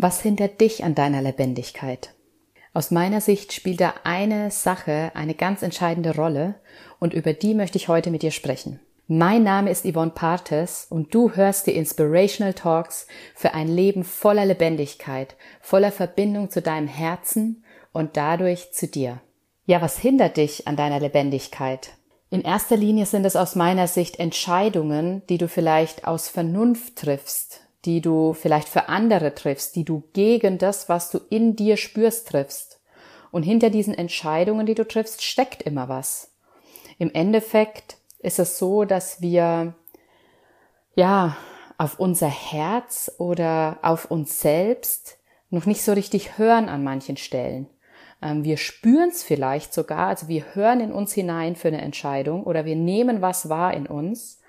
Was 0.00 0.20
hindert 0.20 0.60
dich 0.60 0.84
an 0.84 0.94
deiner 0.94 1.22
Lebendigkeit? 1.22 2.14
Aus 2.72 2.92
meiner 2.92 3.20
Sicht 3.20 3.52
spielt 3.52 3.80
da 3.80 3.94
eine 4.04 4.52
Sache 4.52 5.10
eine 5.14 5.34
ganz 5.34 5.62
entscheidende 5.62 6.14
Rolle 6.14 6.54
und 7.00 7.12
über 7.14 7.32
die 7.32 7.52
möchte 7.52 7.78
ich 7.78 7.88
heute 7.88 8.12
mit 8.12 8.22
dir 8.22 8.30
sprechen. 8.30 8.78
Mein 9.08 9.42
Name 9.42 9.72
ist 9.72 9.84
Yvonne 9.84 10.12
Partes 10.12 10.86
und 10.88 11.12
du 11.12 11.32
hörst 11.34 11.66
die 11.66 11.74
Inspirational 11.74 12.54
Talks 12.54 13.08
für 13.34 13.54
ein 13.54 13.66
Leben 13.66 14.04
voller 14.04 14.46
Lebendigkeit, 14.46 15.34
voller 15.60 15.90
Verbindung 15.90 16.48
zu 16.48 16.62
deinem 16.62 16.86
Herzen 16.86 17.64
und 17.92 18.16
dadurch 18.16 18.70
zu 18.70 18.86
dir. 18.86 19.20
Ja, 19.66 19.82
was 19.82 19.98
hindert 19.98 20.36
dich 20.36 20.68
an 20.68 20.76
deiner 20.76 21.00
Lebendigkeit? 21.00 21.90
In 22.30 22.42
erster 22.42 22.76
Linie 22.76 23.06
sind 23.06 23.24
es 23.24 23.34
aus 23.34 23.56
meiner 23.56 23.88
Sicht 23.88 24.20
Entscheidungen, 24.20 25.26
die 25.28 25.38
du 25.38 25.48
vielleicht 25.48 26.06
aus 26.06 26.28
Vernunft 26.28 26.94
triffst, 26.94 27.67
die 27.84 28.00
du 28.00 28.32
vielleicht 28.32 28.68
für 28.68 28.88
andere 28.88 29.34
triffst, 29.34 29.76
die 29.76 29.84
du 29.84 30.02
gegen 30.12 30.58
das, 30.58 30.88
was 30.88 31.10
du 31.10 31.18
in 31.30 31.56
dir 31.56 31.76
spürst, 31.76 32.28
triffst. 32.28 32.80
Und 33.30 33.42
hinter 33.42 33.70
diesen 33.70 33.94
Entscheidungen, 33.94 34.66
die 34.66 34.74
du 34.74 34.86
triffst, 34.86 35.22
steckt 35.22 35.62
immer 35.62 35.88
was. 35.88 36.32
Im 36.98 37.12
Endeffekt 37.12 37.98
ist 38.18 38.38
es 38.38 38.58
so, 38.58 38.84
dass 38.84 39.20
wir, 39.20 39.74
ja, 40.94 41.36
auf 41.76 42.00
unser 42.00 42.28
Herz 42.28 43.12
oder 43.18 43.78
auf 43.82 44.10
uns 44.10 44.40
selbst 44.40 45.18
noch 45.50 45.64
nicht 45.64 45.82
so 45.82 45.92
richtig 45.92 46.36
hören 46.36 46.68
an 46.68 46.82
manchen 46.82 47.16
Stellen. 47.16 47.68
Ähm, 48.20 48.44
wir 48.44 48.56
spüren 48.56 49.10
es 49.10 49.22
vielleicht 49.22 49.72
sogar, 49.72 50.08
also 50.08 50.28
wir 50.28 50.54
hören 50.54 50.80
in 50.80 50.92
uns 50.92 51.12
hinein 51.12 51.54
für 51.54 51.68
eine 51.68 51.80
Entscheidung 51.80 52.42
oder 52.44 52.64
wir 52.64 52.76
nehmen 52.76 53.22
was 53.22 53.48
wahr 53.48 53.74
in 53.74 53.86
uns 53.86 54.40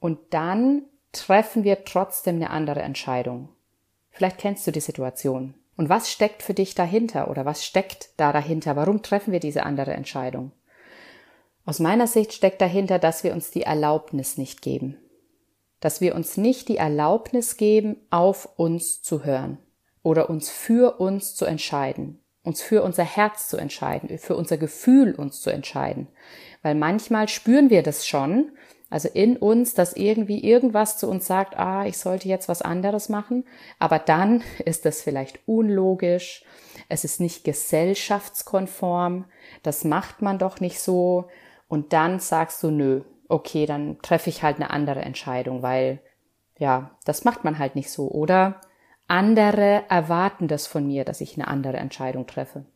und 0.00 0.18
dann 0.30 0.82
treffen 1.12 1.64
wir 1.64 1.84
trotzdem 1.84 2.36
eine 2.36 2.50
andere 2.50 2.82
Entscheidung. 2.82 3.48
Vielleicht 4.10 4.38
kennst 4.38 4.66
du 4.66 4.70
die 4.70 4.80
Situation. 4.80 5.54
Und 5.76 5.88
was 5.88 6.10
steckt 6.10 6.42
für 6.42 6.54
dich 6.54 6.74
dahinter 6.74 7.30
oder 7.30 7.44
was 7.44 7.64
steckt 7.64 8.10
da 8.16 8.32
dahinter? 8.32 8.76
Warum 8.76 9.02
treffen 9.02 9.32
wir 9.32 9.40
diese 9.40 9.64
andere 9.64 9.92
Entscheidung? 9.92 10.52
Aus 11.64 11.78
meiner 11.78 12.06
Sicht 12.06 12.32
steckt 12.32 12.60
dahinter, 12.60 12.98
dass 12.98 13.24
wir 13.24 13.32
uns 13.32 13.50
die 13.50 13.62
Erlaubnis 13.62 14.36
nicht 14.36 14.62
geben. 14.62 14.96
Dass 15.80 16.00
wir 16.00 16.14
uns 16.14 16.36
nicht 16.36 16.68
die 16.68 16.76
Erlaubnis 16.76 17.56
geben, 17.56 17.96
auf 18.10 18.48
uns 18.56 19.02
zu 19.02 19.24
hören 19.24 19.58
oder 20.02 20.28
uns 20.28 20.50
für 20.50 21.00
uns 21.00 21.34
zu 21.34 21.44
entscheiden, 21.44 22.20
uns 22.42 22.60
für 22.60 22.82
unser 22.82 23.04
Herz 23.04 23.48
zu 23.48 23.56
entscheiden, 23.56 24.18
für 24.18 24.36
unser 24.36 24.56
Gefühl 24.56 25.14
uns 25.14 25.40
zu 25.40 25.50
entscheiden. 25.50 26.08
Weil 26.62 26.74
manchmal 26.74 27.28
spüren 27.28 27.70
wir 27.70 27.82
das 27.82 28.06
schon, 28.06 28.52
also 28.92 29.08
in 29.08 29.38
uns, 29.38 29.72
dass 29.72 29.94
irgendwie 29.94 30.44
irgendwas 30.44 30.98
zu 30.98 31.08
uns 31.08 31.26
sagt, 31.26 31.58
ah, 31.58 31.86
ich 31.86 31.96
sollte 31.96 32.28
jetzt 32.28 32.50
was 32.50 32.60
anderes 32.60 33.08
machen, 33.08 33.46
aber 33.78 33.98
dann 33.98 34.42
ist 34.66 34.84
das 34.84 35.00
vielleicht 35.00 35.40
unlogisch, 35.46 36.44
es 36.90 37.02
ist 37.02 37.18
nicht 37.18 37.42
gesellschaftskonform, 37.42 39.24
das 39.62 39.84
macht 39.84 40.20
man 40.20 40.38
doch 40.38 40.60
nicht 40.60 40.78
so. 40.78 41.28
Und 41.68 41.94
dann 41.94 42.20
sagst 42.20 42.62
du, 42.62 42.70
nö, 42.70 43.00
okay, 43.30 43.64
dann 43.64 43.96
treffe 44.02 44.28
ich 44.28 44.42
halt 44.42 44.56
eine 44.56 44.68
andere 44.68 45.00
Entscheidung, 45.00 45.62
weil 45.62 46.00
ja, 46.58 46.90
das 47.06 47.24
macht 47.24 47.44
man 47.44 47.58
halt 47.58 47.76
nicht 47.76 47.90
so. 47.90 48.10
Oder 48.10 48.60
andere 49.08 49.84
erwarten 49.88 50.48
das 50.48 50.66
von 50.66 50.86
mir, 50.86 51.06
dass 51.06 51.22
ich 51.22 51.38
eine 51.38 51.48
andere 51.48 51.78
Entscheidung 51.78 52.26
treffe. 52.26 52.66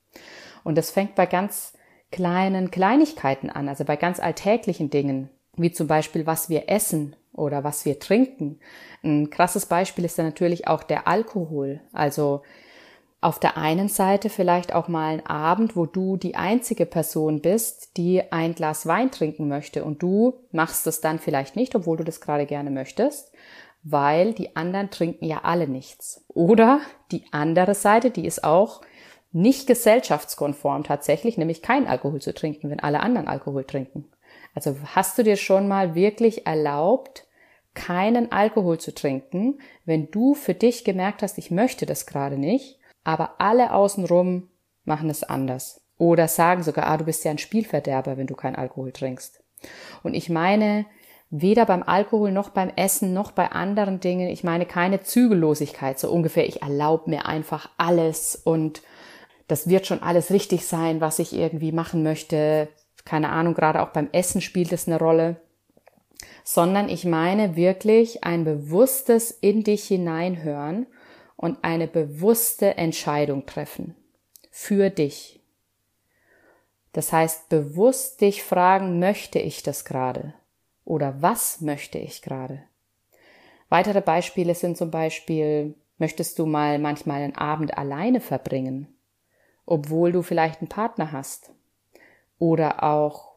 Und 0.64 0.78
das 0.78 0.91
fängt 0.91 1.14
bei 1.14 1.27
ganz 1.27 1.75
kleinen 2.11 2.70
Kleinigkeiten 2.70 3.51
an, 3.51 3.69
also 3.69 3.84
bei 3.84 3.97
ganz 3.97 4.19
alltäglichen 4.19 4.89
Dingen 4.89 5.28
wie 5.56 5.72
zum 5.72 5.86
Beispiel 5.86 6.26
was 6.26 6.48
wir 6.48 6.68
essen 6.68 7.16
oder 7.32 7.64
was 7.64 7.84
wir 7.84 7.98
trinken. 7.98 8.58
Ein 9.02 9.30
krasses 9.30 9.66
Beispiel 9.66 10.04
ist 10.04 10.18
dann 10.18 10.26
natürlich 10.26 10.68
auch 10.68 10.82
der 10.82 11.06
Alkohol. 11.06 11.80
Also 11.92 12.42
auf 13.20 13.40
der 13.40 13.56
einen 13.56 13.88
Seite 13.88 14.28
vielleicht 14.28 14.74
auch 14.74 14.88
mal 14.88 15.14
ein 15.14 15.27
Abend, 15.27 15.74
wo 15.74 15.86
du 15.86 16.16
die 16.16 16.36
einzige 16.36 16.86
Person 16.86 17.40
bist, 17.40 17.96
die 17.96 18.22
ein 18.30 18.54
Glas 18.54 18.86
Wein 18.86 19.10
trinken 19.10 19.48
möchte 19.48 19.84
und 19.84 20.02
du 20.02 20.34
machst 20.52 20.86
es 20.86 21.00
dann 21.00 21.18
vielleicht 21.18 21.56
nicht, 21.56 21.74
obwohl 21.74 21.96
du 21.96 22.05
das 22.05 22.20
gerade 22.20 22.46
gerne 22.46 22.70
möchtest, 22.70 23.33
weil 23.83 24.33
die 24.33 24.55
anderen 24.55 24.90
trinken 24.90 25.24
ja 25.24 25.40
alle 25.45 25.66
nichts. 25.66 26.24
Oder 26.28 26.80
die 27.11 27.24
andere 27.33 27.74
Seite, 27.74 28.11
die 28.11 28.27
ist 28.27 28.45
auch 28.45 28.83
nicht 29.33 29.66
gesellschaftskonform 29.66 30.84
tatsächlich, 30.84 31.36
nämlich 31.36 31.62
kein 31.62 31.86
Alkohol 31.86 32.20
zu 32.20 32.33
trinken, 32.33 32.70
wenn 32.70 32.80
alle 32.80 33.00
anderen 33.00 33.28
Alkohol 33.28 33.64
trinken. 33.64 34.06
Also 34.56 34.74
hast 34.94 35.18
du 35.18 35.22
dir 35.22 35.36
schon 35.36 35.68
mal 35.68 35.94
wirklich 35.94 36.46
erlaubt, 36.46 37.27
keinen 37.74 38.33
Alkohol 38.33 38.78
zu 38.78 38.94
trinken, 38.94 39.61
wenn 39.84 40.11
du 40.11 40.33
für 40.33 40.55
dich 40.55 40.83
gemerkt 40.83 41.22
hast, 41.22 41.36
ich 41.36 41.50
möchte 41.50 41.84
das 41.84 42.06
gerade 42.06 42.39
nicht, 42.39 42.78
aber 43.05 43.34
alle 43.39 43.74
außenrum 43.74 44.48
machen 44.84 45.11
es 45.11 45.22
anders. 45.22 45.83
Oder 45.98 46.27
sagen 46.27 46.62
sogar, 46.62 46.86
ah, 46.86 46.96
du 46.96 47.05
bist 47.05 47.22
ja 47.24 47.33
ein 47.33 47.39
Spielverderber, 47.39 48.16
wenn 48.16 48.27
du 48.27 48.34
keinen 48.34 48.56
Alkohol 48.56 48.92
trinkst. 48.92 49.45
Und 50.02 50.14
ich 50.14 50.30
meine, 50.30 50.86
weder 51.28 51.66
beim 51.66 51.83
Alkohol 51.83 52.33
noch 52.33 52.48
beim 52.48 52.70
Essen 52.77 53.12
noch 53.12 53.33
bei 53.33 53.52
anderen 53.52 54.00
Dingen, 54.00 54.30
ich 54.30 54.42
meine 54.42 54.64
keine 54.64 55.02
Zügellosigkeit, 55.02 55.98
so 55.98 56.11
ungefähr, 56.11 56.48
ich 56.48 56.62
erlaube 56.62 57.11
mir 57.11 57.27
einfach 57.27 57.68
alles 57.77 58.36
und 58.36 58.80
das 59.48 59.68
wird 59.68 59.86
schon 59.86 60.02
alles 60.02 60.30
richtig 60.30 60.66
sein, 60.66 61.02
was 61.02 61.18
ich 61.18 61.34
irgendwie 61.34 61.72
machen 61.72 62.02
möchte 62.02 62.68
keine 63.06 63.30
Ahnung, 63.30 63.55
gerade 63.55 63.83
auch 63.83 63.90
beim 63.90 64.11
Essen 64.12 64.42
spielt 64.42 64.72
es 64.72 64.86
eine 64.86 64.98
Rolle, 64.98 65.40
sondern 66.44 66.89
ich 66.89 67.05
meine 67.05 67.56
wirklich 67.56 68.24
ein 68.24 68.44
bewusstes 68.44 69.30
in 69.30 69.62
dich 69.64 69.84
hineinhören 69.84 70.86
und 71.36 71.58
eine 71.62 71.86
bewusste 71.86 72.77
Entscheidung 72.77 73.46
treffen. 73.46 73.95
Für 74.50 74.90
dich. 74.90 75.40
Das 76.92 77.12
heißt, 77.12 77.48
bewusst 77.48 78.20
dich 78.22 78.42
fragen, 78.42 78.98
möchte 78.98 79.39
ich 79.39 79.62
das 79.62 79.84
gerade? 79.84 80.34
Oder 80.84 81.20
was 81.20 81.61
möchte 81.61 81.98
ich 81.98 82.22
gerade? 82.22 82.62
Weitere 83.68 84.00
Beispiele 84.00 84.55
sind 84.55 84.77
zum 84.77 84.90
Beispiel, 84.90 85.74
möchtest 85.98 86.39
du 86.39 86.46
mal 86.46 86.78
manchmal 86.78 87.22
einen 87.22 87.36
Abend 87.36 87.77
alleine 87.77 88.20
verbringen, 88.20 88.89
obwohl 89.66 90.12
du 90.12 90.22
vielleicht 90.22 90.61
einen 90.61 90.68
Partner 90.68 91.12
hast? 91.12 91.52
Oder 92.39 92.83
auch, 92.83 93.33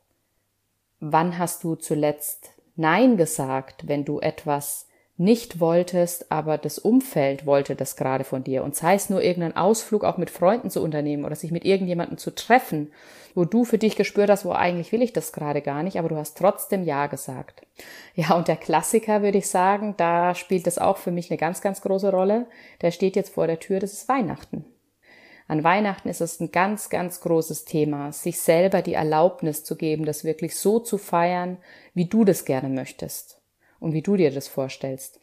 wann 1.00 1.38
hast 1.38 1.64
du 1.64 1.76
zuletzt 1.76 2.52
Nein 2.76 3.18
gesagt, 3.18 3.88
wenn 3.88 4.06
du 4.06 4.20
etwas 4.20 4.88
nicht 5.20 5.60
wolltest, 5.60 6.32
aber 6.32 6.58
das 6.58 6.80
Umfeld 6.80 7.46
wollte 7.46 7.76
das 7.76 7.98
gerade 7.98 8.24
von 8.24 8.46
dir. 8.46 8.64
Und 8.64 8.78
sei 8.78 8.96
es 8.96 9.10
nur 9.10 9.22
irgendeinen 9.22 9.58
Ausflug 9.58 10.06
auch 10.06 10.18
mit 10.18 10.30
Freunden 10.30 10.70
zu 10.70 10.82
unternehmen 10.82 11.26
oder 11.26 11.36
sich 11.36 11.52
mit 11.52 11.66
irgendjemandem 11.66 12.18
zu 12.18 12.34
treffen, 12.34 12.94
wo 13.36 13.44
du 13.44 13.66
für 13.66 13.78
dich 13.78 13.98
gespürt 13.98 14.30
hast, 14.30 14.46
wo 14.46 14.54
eigentlich 14.54 14.94
will 14.94 15.02
ich 15.02 15.12
das 15.12 15.34
gerade 15.34 15.62
gar 15.62 15.84
nicht, 15.84 16.00
aber 16.00 16.08
du 16.08 16.16
hast 16.16 16.38
trotzdem 16.38 16.84
Ja 16.84 17.08
gesagt. 17.08 17.62
Ja, 18.16 18.34
und 18.36 18.48
der 18.48 18.56
Klassiker 18.56 19.22
würde 19.22 19.40
ich 19.40 19.50
sagen, 19.50 19.94
da 19.98 20.36
spielt 20.36 20.66
das 20.66 20.78
auch 20.78 20.96
für 20.96 21.12
mich 21.12 21.30
eine 21.30 21.38
ganz, 21.38 21.60
ganz 21.60 21.82
große 21.82 22.12
Rolle. 22.12 22.46
Der 22.82 22.92
steht 22.92 23.18
jetzt 23.18 23.34
vor 23.34 23.46
der 23.46 23.60
Tür, 23.60 23.82
das 23.82 23.92
ist 23.92 24.08
Weihnachten. 24.08 24.64
An 25.50 25.64
Weihnachten 25.64 26.10
ist 26.10 26.22
es 26.22 26.40
ein 26.40 26.52
ganz, 26.52 26.90
ganz 26.92 27.22
großes 27.22 27.66
Thema, 27.66 28.12
sich 28.12 28.40
selber 28.40 28.84
die 28.84 28.94
Erlaubnis 28.94 29.64
zu 29.64 29.76
geben, 29.76 30.06
das 30.06 30.24
wirklich 30.24 30.56
so 30.56 30.80
zu 30.80 31.00
feiern, 31.00 31.58
wie 31.96 32.06
du 32.06 32.24
das 32.24 32.46
gerne 32.46 32.70
möchtest 32.70 33.42
und 33.80 33.94
wie 33.94 34.04
du 34.04 34.16
dir 34.16 34.30
das 34.30 34.48
vorstellst. 34.48 35.20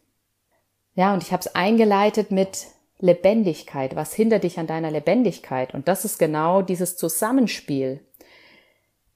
Ja, 0.95 1.13
und 1.13 1.23
ich 1.23 1.31
habe 1.31 1.39
es 1.39 1.55
eingeleitet 1.55 2.31
mit 2.31 2.65
Lebendigkeit. 2.99 3.95
Was 3.95 4.13
hindert 4.13 4.43
dich 4.43 4.59
an 4.59 4.67
deiner 4.67 4.91
Lebendigkeit? 4.91 5.73
Und 5.73 5.87
das 5.87 6.03
ist 6.03 6.17
genau 6.17 6.61
dieses 6.61 6.97
Zusammenspiel. 6.97 8.01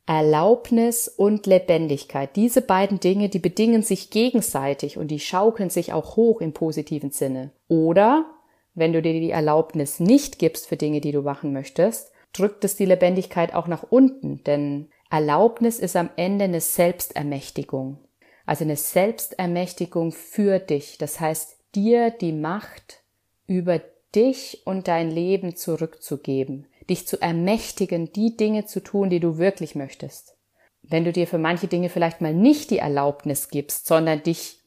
Erlaubnis 0.05 1.09
und 1.09 1.45
Lebendigkeit. 1.45 2.37
Diese 2.37 2.61
beiden 2.61 3.01
Dinge, 3.01 3.27
die 3.27 3.39
bedingen 3.39 3.83
sich 3.83 4.11
gegenseitig 4.11 4.97
und 4.97 5.09
die 5.09 5.19
schaukeln 5.19 5.71
sich 5.71 5.91
auch 5.91 6.15
hoch 6.15 6.39
im 6.39 6.53
positiven 6.53 7.11
Sinne. 7.11 7.51
Oder 7.67 8.25
wenn 8.73 8.93
du 8.93 9.01
dir 9.01 9.13
die 9.13 9.31
Erlaubnis 9.31 9.99
nicht 9.99 10.39
gibst 10.39 10.67
für 10.67 10.77
Dinge, 10.77 11.01
die 11.01 11.11
du 11.11 11.21
machen 11.21 11.53
möchtest, 11.53 12.11
drückt 12.33 12.63
es 12.63 12.75
die 12.75 12.85
Lebendigkeit 12.85 13.53
auch 13.53 13.67
nach 13.67 13.83
unten, 13.83 14.43
denn 14.43 14.89
Erlaubnis 15.09 15.79
ist 15.79 15.95
am 15.95 16.09
Ende 16.15 16.45
eine 16.45 16.61
Selbstermächtigung. 16.61 17.99
Also 18.45 18.63
eine 18.63 18.77
Selbstermächtigung 18.77 20.13
für 20.13 20.59
dich. 20.59 20.97
Das 20.97 21.19
heißt, 21.19 21.57
dir 21.75 22.09
die 22.11 22.31
Macht 22.31 23.03
über 23.45 23.81
dich 24.15 24.61
und 24.65 24.87
dein 24.87 25.11
Leben 25.11 25.55
zurückzugeben, 25.55 26.67
dich 26.89 27.07
zu 27.07 27.21
ermächtigen, 27.21 28.11
die 28.13 28.37
Dinge 28.37 28.65
zu 28.65 28.81
tun, 28.81 29.09
die 29.09 29.19
du 29.19 29.37
wirklich 29.37 29.75
möchtest. 29.75 30.37
Wenn 30.81 31.05
du 31.05 31.11
dir 31.11 31.27
für 31.27 31.37
manche 31.37 31.67
Dinge 31.67 31.89
vielleicht 31.89 32.21
mal 32.21 32.33
nicht 32.33 32.71
die 32.71 32.79
Erlaubnis 32.79 33.49
gibst, 33.49 33.85
sondern 33.87 34.23
dich 34.23 34.60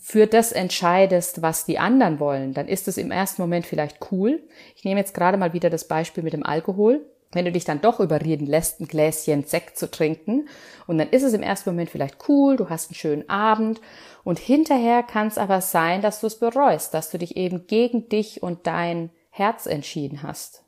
für 0.00 0.26
das 0.26 0.52
entscheidest, 0.52 1.42
was 1.42 1.66
die 1.66 1.78
anderen 1.78 2.18
wollen, 2.18 2.54
dann 2.54 2.68
ist 2.68 2.88
es 2.88 2.96
im 2.96 3.10
ersten 3.10 3.42
Moment 3.42 3.66
vielleicht 3.66 4.10
cool. 4.10 4.42
Ich 4.76 4.84
nehme 4.84 5.00
jetzt 5.00 5.14
gerade 5.14 5.36
mal 5.36 5.52
wieder 5.52 5.70
das 5.70 5.86
Beispiel 5.86 6.22
mit 6.22 6.32
dem 6.32 6.44
Alkohol. 6.44 7.04
Wenn 7.32 7.44
du 7.44 7.52
dich 7.52 7.64
dann 7.64 7.80
doch 7.80 7.98
überreden 8.00 8.46
lässt, 8.46 8.80
ein 8.80 8.86
Gläschen 8.86 9.44
Sekt 9.44 9.76
zu 9.76 9.90
trinken, 9.90 10.48
und 10.86 10.98
dann 10.98 11.10
ist 11.10 11.24
es 11.24 11.32
im 11.32 11.42
ersten 11.42 11.70
Moment 11.70 11.90
vielleicht 11.90 12.28
cool, 12.28 12.56
du 12.56 12.68
hast 12.70 12.90
einen 12.90 12.94
schönen 12.94 13.28
Abend, 13.28 13.80
und 14.22 14.38
hinterher 14.38 15.02
kann 15.02 15.26
es 15.26 15.36
aber 15.36 15.60
sein, 15.60 16.00
dass 16.00 16.20
du 16.20 16.28
es 16.28 16.38
bereust, 16.38 16.94
dass 16.94 17.10
du 17.10 17.18
dich 17.18 17.36
eben 17.36 17.66
gegen 17.66 18.08
dich 18.08 18.42
und 18.42 18.66
dein 18.66 19.10
Herz 19.30 19.66
entschieden 19.66 20.22
hast. 20.22 20.64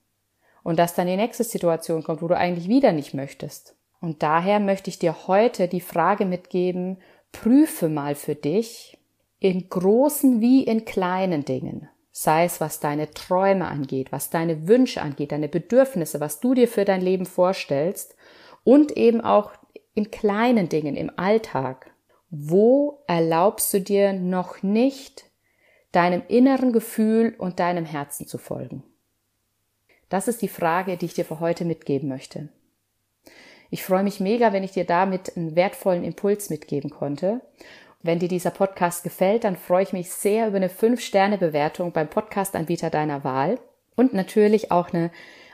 Und 0.64 0.78
dass 0.80 0.94
dann 0.94 1.06
die 1.06 1.16
nächste 1.16 1.44
Situation 1.44 2.02
kommt, 2.02 2.20
wo 2.20 2.28
du 2.28 2.36
eigentlich 2.36 2.68
wieder 2.68 2.90
nicht 2.90 3.14
möchtest. 3.14 3.76
Und 4.00 4.24
daher 4.24 4.58
möchte 4.58 4.90
ich 4.90 4.98
dir 4.98 5.28
heute 5.28 5.68
die 5.68 5.80
Frage 5.80 6.24
mitgeben, 6.24 6.98
prüfe 7.30 7.88
mal 7.88 8.16
für 8.16 8.34
dich 8.34 8.98
in 9.46 9.68
großen 9.68 10.40
wie 10.40 10.64
in 10.64 10.84
kleinen 10.84 11.44
Dingen, 11.44 11.88
sei 12.10 12.44
es 12.44 12.60
was 12.60 12.80
deine 12.80 13.12
Träume 13.12 13.68
angeht, 13.68 14.10
was 14.10 14.28
deine 14.28 14.66
Wünsche 14.66 15.02
angeht, 15.02 15.30
deine 15.30 15.48
Bedürfnisse, 15.48 16.18
was 16.18 16.40
du 16.40 16.54
dir 16.54 16.66
für 16.66 16.84
dein 16.84 17.00
Leben 17.00 17.26
vorstellst 17.26 18.16
und 18.64 18.96
eben 18.96 19.20
auch 19.20 19.52
in 19.94 20.10
kleinen 20.10 20.68
Dingen 20.68 20.96
im 20.96 21.12
Alltag. 21.16 21.92
Wo 22.28 23.04
erlaubst 23.06 23.72
du 23.72 23.80
dir 23.80 24.12
noch 24.12 24.64
nicht 24.64 25.26
deinem 25.92 26.22
inneren 26.26 26.72
Gefühl 26.72 27.36
und 27.38 27.60
deinem 27.60 27.84
Herzen 27.84 28.26
zu 28.26 28.38
folgen? 28.38 28.82
Das 30.08 30.26
ist 30.26 30.42
die 30.42 30.48
Frage, 30.48 30.96
die 30.96 31.06
ich 31.06 31.14
dir 31.14 31.24
für 31.24 31.38
heute 31.38 31.64
mitgeben 31.64 32.08
möchte. 32.08 32.48
Ich 33.70 33.84
freue 33.84 34.02
mich 34.02 34.20
mega, 34.20 34.52
wenn 34.52 34.64
ich 34.64 34.72
dir 34.72 34.84
damit 34.84 35.36
einen 35.36 35.56
wertvollen 35.56 36.04
Impuls 36.04 36.50
mitgeben 36.50 36.90
konnte. 36.90 37.40
Wenn 38.06 38.20
dir 38.20 38.28
dieser 38.28 38.52
Podcast 38.52 39.02
gefällt, 39.02 39.42
dann 39.42 39.56
freue 39.56 39.82
ich 39.82 39.92
mich 39.92 40.12
sehr 40.12 40.46
über 40.46 40.58
eine 40.58 40.68
5-Sterne-Bewertung 40.68 41.90
beim 41.90 42.06
Podcast-Anbieter 42.08 42.88
deiner 42.88 43.24
Wahl 43.24 43.58
und 43.96 44.14
natürlich 44.14 44.70
auch 44.70 44.92
eine 44.92 45.10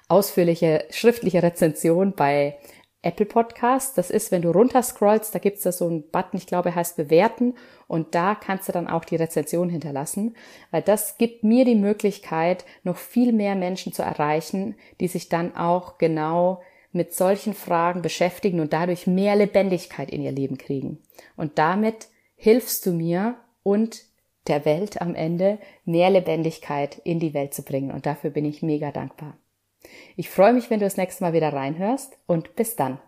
ausführliche 0.09 0.85
schriftliche 0.91 1.43
Rezension 1.43 2.13
bei 2.13 2.59
Apple 3.01 3.25
Podcast. 3.25 3.97
Das 3.97 4.11
ist, 4.11 4.33
wenn 4.33 4.43
du 4.43 4.51
runterscrollst, 4.51 5.35
da 5.35 5.39
gibt's 5.39 5.63
da 5.63 5.73
so 5.73 5.87
einen 5.87 6.11
Button, 6.11 6.37
ich 6.37 6.47
glaube, 6.47 6.69
er 6.69 6.75
heißt 6.75 6.99
bewerten 6.99 7.55
und 7.89 8.15
da 8.15 8.35
kannst 8.35 8.69
du 8.69 8.73
dann 8.73 8.87
auch 8.87 9.07
die 9.07 9.17
Rezension 9.17 9.71
hinterlassen, 9.71 10.37
weil 10.71 10.83
das 10.83 11.17
gibt 11.17 11.45
mir 11.45 11.65
die 11.65 11.75
Möglichkeit, 11.75 12.67
noch 12.85 12.99
viel 12.99 13.33
mehr 13.33 13.55
Menschen 13.55 13.95
zu 13.95 14.03
erreichen, 14.03 14.75
die 15.01 15.09
sich 15.09 15.31
dann 15.31 15.57
auch 15.57 15.97
genau 15.97 16.61
mit 16.93 17.15
solchen 17.15 17.55
Fragen 17.55 18.03
beschäftigen 18.03 18.61
und 18.61 18.75
dadurch 18.75 19.07
mehr 19.07 19.37
Lebendigkeit 19.37 20.11
in 20.11 20.21
ihr 20.21 20.33
Leben 20.33 20.59
kriegen. 20.59 20.99
Und 21.39 21.57
damit 21.57 22.09
hilfst 22.43 22.85
du 22.87 22.91
mir 22.91 23.37
und 23.63 24.03
der 24.49 24.65
Welt 24.65 25.01
am 25.01 25.15
Ende 25.15 25.61
mehr 25.85 26.11
Lebendigkeit 26.11 27.01
in 27.05 27.21
die 27.21 27.35
Welt 27.35 27.55
zu 27.55 27.63
bringen. 27.63 27.93
Und 27.93 28.05
dafür 28.05 28.31
bin 28.31 28.45
ich 28.45 28.63
mega 28.63 28.91
dankbar. 28.91 29.37
Ich 30.17 30.29
freue 30.29 30.53
mich, 30.53 30.69
wenn 30.69 30.81
du 30.81 30.87
das 30.87 30.97
nächste 30.97 31.23
Mal 31.23 31.35
wieder 31.35 31.53
reinhörst 31.53 32.19
und 32.27 32.57
bis 32.57 32.75
dann. 32.75 32.99